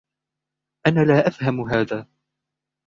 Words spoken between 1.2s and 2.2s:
أفهم هذا.